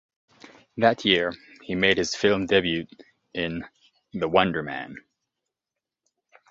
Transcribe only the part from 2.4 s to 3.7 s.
debut in